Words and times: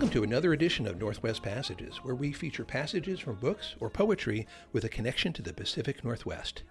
Welcome 0.00 0.14
to 0.14 0.24
another 0.24 0.54
edition 0.54 0.86
of 0.86 0.98
Northwest 0.98 1.42
Passages, 1.42 1.98
where 1.98 2.14
we 2.14 2.32
feature 2.32 2.64
passages 2.64 3.20
from 3.20 3.36
books 3.36 3.74
or 3.80 3.90
poetry 3.90 4.46
with 4.72 4.84
a 4.84 4.88
connection 4.88 5.34
to 5.34 5.42
the 5.42 5.52
Pacific 5.52 6.02
Northwest. 6.02 6.62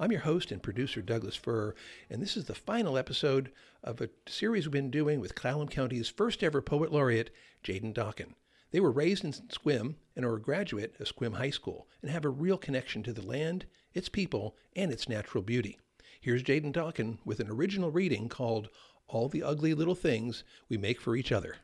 I'm 0.00 0.10
your 0.10 0.22
host 0.22 0.50
and 0.50 0.60
producer, 0.60 1.00
Douglas 1.00 1.36
Fir, 1.36 1.76
and 2.10 2.20
this 2.20 2.36
is 2.36 2.46
the 2.46 2.56
final 2.56 2.98
episode 2.98 3.52
of 3.84 4.00
a 4.00 4.10
series 4.26 4.66
we've 4.66 4.72
been 4.72 4.90
doing 4.90 5.20
with 5.20 5.36
Clallam 5.36 5.70
County's 5.70 6.08
first 6.08 6.42
ever 6.42 6.60
poet 6.60 6.90
laureate, 6.90 7.30
Jaden 7.62 7.94
Dokken. 7.94 8.34
They 8.72 8.80
were 8.80 8.90
raised 8.90 9.24
in 9.24 9.30
Sequim 9.30 9.94
and 10.16 10.24
are 10.24 10.34
a 10.34 10.42
graduate 10.42 10.96
of 10.98 11.06
Sequim 11.06 11.34
High 11.34 11.50
School 11.50 11.86
and 12.02 12.10
have 12.10 12.24
a 12.24 12.30
real 12.30 12.58
connection 12.58 13.04
to 13.04 13.12
the 13.12 13.24
land, 13.24 13.64
its 13.94 14.08
people, 14.08 14.56
and 14.74 14.90
its 14.90 15.08
natural 15.08 15.44
beauty. 15.44 15.78
Here's 16.20 16.42
Jaden 16.42 16.72
Dokken 16.72 17.18
with 17.24 17.38
an 17.38 17.48
original 17.48 17.92
reading 17.92 18.28
called 18.28 18.70
All 19.06 19.28
the 19.28 19.44
Ugly 19.44 19.72
Little 19.74 19.94
Things 19.94 20.42
We 20.68 20.78
Make 20.78 21.00
for 21.00 21.14
Each 21.14 21.30
Other. 21.30 21.58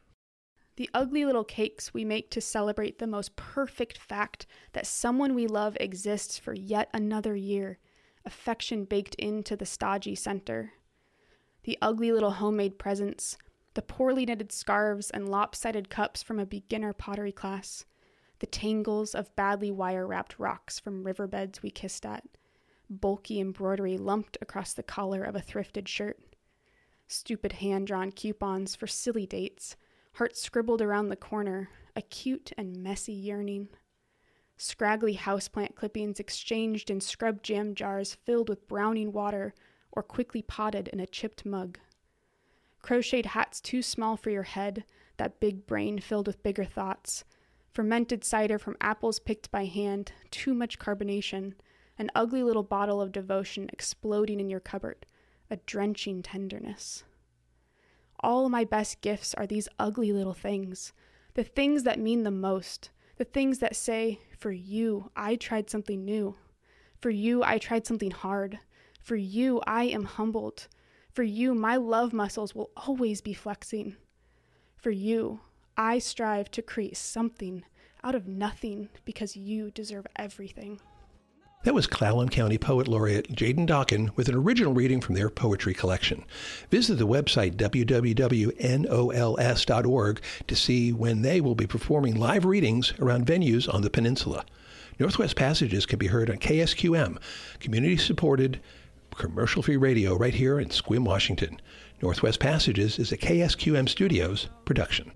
The 0.78 0.88
ugly 0.95 1.24
little 1.24 1.42
cakes 1.42 1.92
we 1.92 2.05
make 2.05 2.30
to 2.30 2.41
celebrate 2.41 3.00
the 3.00 3.09
most 3.09 3.34
perfect 3.34 3.98
fact 3.98 4.46
that 4.74 4.87
someone 4.87 5.34
we 5.34 5.48
love 5.48 5.77
exists 5.80 6.38
for 6.38 6.54
yet 6.54 6.88
another 6.95 7.34
year, 7.34 7.80
affection 8.24 8.84
baked 8.84 9.16
into 9.16 9.56
the 9.56 9.66
stodgy 9.66 10.14
center. 10.14 10.74
The 11.64 11.78
ugly 11.82 12.12
little 12.12 12.30
homemade 12.30 12.78
presents, 12.78 13.37
the 13.74 13.82
poorly 13.82 14.24
knitted 14.24 14.52
scarves 14.52 15.10
and 15.10 15.28
lopsided 15.28 15.91
cups 15.91 16.23
from 16.23 16.38
a 16.38 16.46
beginner 16.46 16.92
pottery 16.92 17.32
class, 17.32 17.84
the 18.38 18.46
tangles 18.46 19.16
of 19.16 19.34
badly 19.34 19.73
wire 19.73 20.06
wrapped 20.06 20.38
rocks 20.38 20.79
from 20.79 21.02
riverbeds 21.02 21.60
we 21.60 21.73
kissed 21.73 22.06
at, 22.06 22.23
bulky 22.88 23.40
embroidery 23.40 23.98
lumped 23.98 24.38
across 24.40 24.74
the 24.74 24.84
collar 24.84 25.24
of 25.24 25.34
a 25.34 25.42
thrifted 25.42 25.88
shirt, 25.88 26.20
stupid 27.09 27.54
hand 27.54 27.88
drawn 27.88 28.12
coupons 28.12 28.76
for 28.76 28.87
silly 28.87 29.26
dates, 29.26 29.74
heart 30.19 30.37
scribbled 30.37 30.80
around 30.80 31.09
the 31.09 31.16
corner, 31.16 31.71
a 31.97 32.02
cute 32.02 32.52
and 32.57 32.77
messy 32.77 33.13
yearning. 33.13 33.69
Scraggly 34.57 35.16
houseplant 35.16 35.75
clippings 35.75 36.21
exchanged 36.21 36.91
in 36.91 37.01
scrub 37.01 37.43
jam 37.43 37.75
jars 37.75 38.15
filled 38.15 38.49
with 38.49 38.69
browning 38.69 39.13
water 39.13 39.55
or 39.91 40.02
quickly 40.02 40.43
potted 40.43 40.88
in 40.88 41.01
a 41.01 41.07
chipped 41.07 41.45
mug 41.47 41.79
crocheted 42.83 43.27
hats 43.27 43.60
too 43.60 43.83
small 43.83 44.16
for 44.16 44.30
your 44.30 44.45
head, 44.45 44.85
that 45.16 45.41
big 45.41 45.66
brain 45.66 45.99
filled 45.99 46.27
with 46.27 46.43
bigger 46.43 46.65
thoughts, 46.65 47.25
fermented 47.71 48.25
cider 48.25 48.59
from 48.59 48.77
apples 48.80 49.19
picked 49.19 49.51
by 49.51 49.66
hand, 49.66 50.13
too 50.30 50.55
much 50.55 50.79
carbonation, 50.79 51.53
an 51.99 52.10
ugly 52.15 52.43
little 52.43 52.63
bottle 52.63 53.01
of 53.03 53.13
devotion 53.13 53.69
exploding 53.73 54.41
in 54.41 54.49
your 54.49 54.60
cupboard, 54.60 55.05
a 55.51 55.57
drenching 55.66 56.23
tenderness. 56.23 57.05
All 58.21 58.49
my 58.49 58.65
best 58.65 59.01
gifts 59.01 59.35
are 59.35 59.47
these 59.47 59.69
ugly 59.79 60.13
little 60.13 60.35
things, 60.35 60.93
the 61.35 61.45
things 61.45 61.85
that 61.85 62.01
mean 62.01 62.25
the 62.25 62.30
most, 62.30 62.91
the 63.16 63.25
things 63.25 63.59
that 63.59 63.77
say, 63.77 64.21
For 64.38 64.50
you, 64.50 65.10
I 65.15 65.37
tried 65.37 65.71
something 65.71 66.05
new. 66.05 66.37
For 67.00 67.10
you, 67.10 67.44
I 67.44 67.59
tried 67.59 67.87
something 67.87 68.10
hard. 68.10 68.59
For 69.00 69.16
you, 69.16 69.60
I 69.66 69.84
am 69.84 70.05
humbled. 70.05 70.66
For 71.12 71.22
you, 71.22 71.55
my 71.55 71.77
love 71.77 72.12
muscles 72.12 72.55
will 72.55 72.71
always 72.77 73.21
be 73.21 73.34
flexing. 73.34 73.97
For 74.77 74.91
you, 74.91 75.41
I 75.77 75.99
strive 75.99 76.50
to 76.53 76.62
create 76.62 76.97
something 76.97 77.65
out 78.03 78.15
of 78.15 78.27
nothing 78.27 78.88
because 79.05 79.37
you 79.37 79.71
deserve 79.71 80.06
everything. 80.16 80.81
That 81.69 81.75
was 81.75 81.87
Clallam 81.87 82.31
County 82.31 82.56
Poet 82.56 82.88
Laureate 82.88 83.31
Jaden 83.31 83.66
Dokken 83.66 84.16
with 84.16 84.31
an 84.31 84.34
original 84.34 84.72
reading 84.72 85.03
from 85.03 85.15
their 85.15 85.28
poetry 85.28 85.75
collection. 85.75 86.25
Visit 86.71 86.94
the 86.94 87.06
website 87.06 87.56
www.nols.org 87.56 88.10
to 90.47 90.56
see 90.56 90.93
when 90.94 91.21
they 91.21 91.43
will 91.43 91.55
be 91.55 91.66
performing 91.66 92.16
live 92.16 92.47
readings 92.47 92.94
around 92.99 93.27
venues 93.27 93.69
on 93.69 93.83
the 93.83 93.91
peninsula. 93.91 94.47
Northwest 94.98 95.37
Passages 95.37 95.84
can 95.84 95.98
be 95.98 96.06
heard 96.06 96.31
on 96.31 96.38
KSQM, 96.38 97.19
community 97.60 97.98
supported 97.98 98.62
commercial 99.15 99.62
free 99.62 99.76
radio 99.76 100.16
right 100.16 100.32
here 100.32 100.59
in 100.59 100.71
Sequim, 100.71 101.04
Washington. 101.04 101.60
Northwest 102.00 102.41
Passages 102.41 102.98
is 102.98 103.12
a 103.12 103.19
KSQM 103.19 103.91
Studios 103.91 104.48
production. 104.65 105.12